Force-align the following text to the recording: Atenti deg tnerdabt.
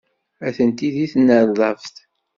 Atenti 0.47 0.89
deg 0.95 1.09
tnerdabt. 1.13 1.95